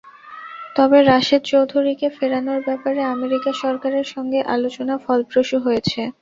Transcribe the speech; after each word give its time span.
তবে 0.75 0.97
রাশেদ 1.03 1.41
চৌধুরীকে 1.51 2.07
ফেরানোর 2.17 2.59
ব্যাপারে 2.67 3.01
আমেরিকা 3.15 3.51
সরকারের 3.63 4.05
সঙ্গে 4.13 4.39
আলোচনা 4.55 4.95
ফলপ্রসূ 5.05 5.57
হয়েছে। 5.65 6.01